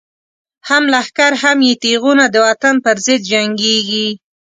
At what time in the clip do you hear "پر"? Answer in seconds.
2.83-2.97